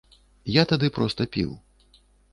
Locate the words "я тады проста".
0.55-1.21